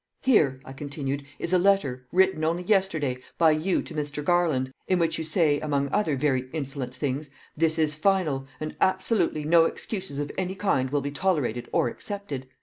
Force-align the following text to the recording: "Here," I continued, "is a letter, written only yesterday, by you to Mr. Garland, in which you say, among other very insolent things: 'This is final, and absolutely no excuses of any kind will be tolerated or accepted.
"Here," 0.23 0.59
I 0.65 0.73
continued, 0.73 1.27
"is 1.37 1.53
a 1.53 1.59
letter, 1.59 2.07
written 2.11 2.43
only 2.43 2.63
yesterday, 2.63 3.19
by 3.37 3.51
you 3.51 3.83
to 3.83 3.93
Mr. 3.93 4.25
Garland, 4.25 4.73
in 4.87 4.97
which 4.97 5.19
you 5.19 5.23
say, 5.23 5.59
among 5.59 5.89
other 5.91 6.15
very 6.15 6.49
insolent 6.53 6.95
things: 6.95 7.29
'This 7.55 7.77
is 7.77 7.93
final, 7.93 8.47
and 8.59 8.75
absolutely 8.81 9.43
no 9.43 9.65
excuses 9.65 10.17
of 10.17 10.31
any 10.39 10.55
kind 10.55 10.89
will 10.89 11.01
be 11.01 11.11
tolerated 11.11 11.69
or 11.71 11.87
accepted. 11.87 12.47